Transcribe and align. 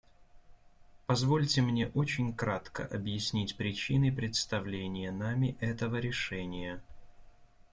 Позвольте 1.05 1.61
мне 1.61 1.89
очень 1.89 2.33
кратко 2.33 2.83
объяснить 2.87 3.55
причины 3.55 4.11
представления 4.11 5.11
нами 5.11 5.55
этого 5.59 5.97
решения. 5.97 6.81